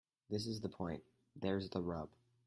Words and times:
This 0.31 0.47
is 0.47 0.61
the 0.61 0.67
point. 0.67 1.03
There's 1.35 1.69
the 1.69 1.79
rub. 1.79 2.09